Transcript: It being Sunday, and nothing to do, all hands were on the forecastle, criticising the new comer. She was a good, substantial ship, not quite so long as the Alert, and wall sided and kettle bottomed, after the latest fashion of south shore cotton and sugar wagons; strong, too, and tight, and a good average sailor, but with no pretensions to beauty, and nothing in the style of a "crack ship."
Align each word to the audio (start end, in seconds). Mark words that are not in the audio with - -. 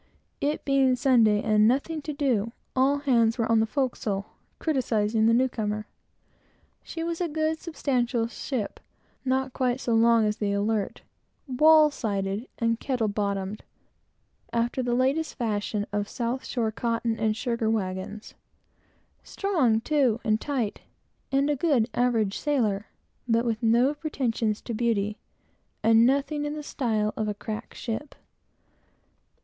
It 0.41 0.65
being 0.65 0.95
Sunday, 0.95 1.43
and 1.43 1.67
nothing 1.67 2.01
to 2.01 2.11
do, 2.11 2.53
all 2.75 2.97
hands 2.97 3.37
were 3.37 3.45
on 3.45 3.59
the 3.59 3.67
forecastle, 3.67 4.31
criticising 4.57 5.27
the 5.27 5.33
new 5.35 5.47
comer. 5.47 5.85
She 6.81 7.03
was 7.03 7.21
a 7.21 7.27
good, 7.29 7.59
substantial 7.59 8.25
ship, 8.25 8.79
not 9.23 9.53
quite 9.53 9.79
so 9.79 9.93
long 9.93 10.25
as 10.25 10.37
the 10.37 10.53
Alert, 10.53 11.03
and 11.47 11.59
wall 11.59 11.91
sided 11.91 12.47
and 12.57 12.79
kettle 12.79 13.09
bottomed, 13.09 13.61
after 14.51 14.81
the 14.81 14.95
latest 14.95 15.35
fashion 15.35 15.85
of 15.93 16.09
south 16.09 16.45
shore 16.47 16.71
cotton 16.71 17.19
and 17.19 17.37
sugar 17.37 17.69
wagons; 17.69 18.33
strong, 19.23 19.79
too, 19.81 20.19
and 20.23 20.41
tight, 20.41 20.81
and 21.31 21.47
a 21.47 21.55
good 21.55 21.87
average 21.93 22.39
sailor, 22.39 22.87
but 23.27 23.45
with 23.45 23.61
no 23.61 23.93
pretensions 23.93 24.61
to 24.61 24.73
beauty, 24.73 25.19
and 25.83 26.07
nothing 26.07 26.43
in 26.45 26.55
the 26.55 26.63
style 26.63 27.13
of 27.15 27.27
a 27.27 27.35
"crack 27.35 27.75
ship." 27.75 28.15